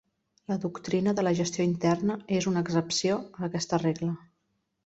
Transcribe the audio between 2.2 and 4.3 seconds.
és una excepció a aquesta regla.